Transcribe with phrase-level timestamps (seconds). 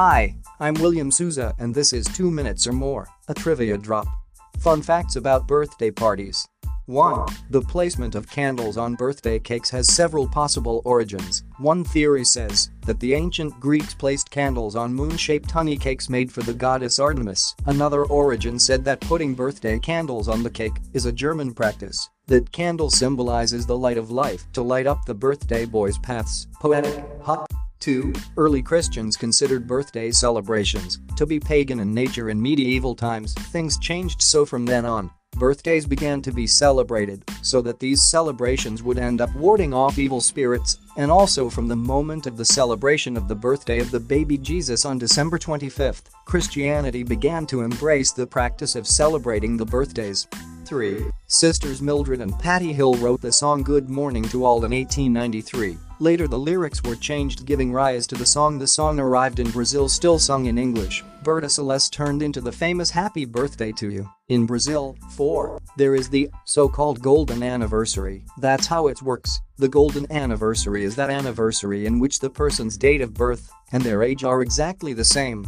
[0.00, 4.06] Hi, I'm William Souza and this is 2 minutes or more, a trivia drop.
[4.60, 6.46] Fun facts about birthday parties.
[6.86, 7.26] 1.
[7.50, 11.42] The placement of candles on birthday cakes has several possible origins.
[11.58, 16.42] One theory says that the ancient Greeks placed candles on moon-shaped honey cakes made for
[16.42, 17.56] the goddess Artemis.
[17.66, 22.08] Another origin said that putting birthday candles on the cake is a German practice.
[22.28, 26.46] That candle symbolizes the light of life to light up the birthday boy's paths.
[26.60, 27.50] Poetic, hot,
[27.80, 28.12] 2.
[28.36, 33.34] Early Christians considered birthday celebrations to be pagan in nature in medieval times.
[33.34, 38.82] Things changed so from then on, birthdays began to be celebrated so that these celebrations
[38.82, 43.16] would end up warding off evil spirits and also from the moment of the celebration
[43.16, 48.26] of the birthday of the baby Jesus on December 25, Christianity began to embrace the
[48.26, 50.26] practice of celebrating the birthdays.
[50.66, 51.04] 3.
[51.28, 55.78] Sisters Mildred and Patty Hill wrote the song Good Morning to All in 1893.
[56.00, 59.88] Later the lyrics were changed giving rise to the song The song arrived in Brazil
[59.88, 61.02] still sung in English.
[61.24, 64.08] Berta Celeste turned into the famous Happy Birthday to You.
[64.28, 65.60] In Brazil, 4.
[65.76, 68.24] There is the so-called golden anniversary.
[68.38, 69.40] That's how it works.
[69.56, 74.04] The golden anniversary is that anniversary in which the person's date of birth and their
[74.04, 75.44] age are exactly the same.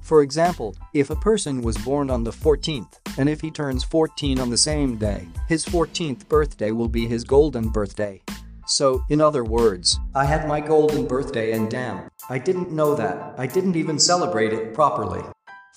[0.00, 4.40] For example, if a person was born on the 14th, and if he turns 14
[4.40, 8.20] on the same day, his 14th birthday will be his golden birthday.
[8.66, 13.34] So, in other words, I had my golden birthday and damn, I didn't know that,
[13.38, 15.22] I didn't even celebrate it properly.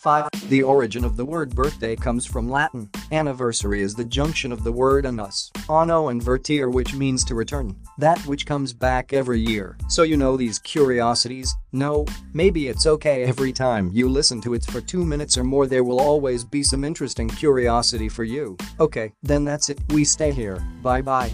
[0.06, 0.30] 5.
[0.50, 2.92] The origin of the word birthday comes from Latin.
[3.12, 7.76] Anniversary is the junction of the word annus, anno and vertere which means to return,
[7.98, 9.76] that which comes back every year.
[9.90, 11.56] So you know these curiosities?
[11.72, 15.66] No, maybe it's okay every time you listen to it for 2 minutes or more
[15.66, 18.58] there will always be some interesting curiosity for you.
[18.80, 21.32] Okay, then that's it, we stay here, bye bye.